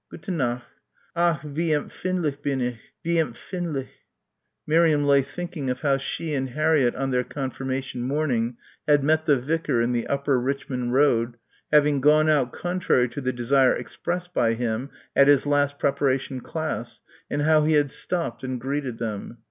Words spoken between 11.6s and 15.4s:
having gone out, contrary to the desire expressed by him at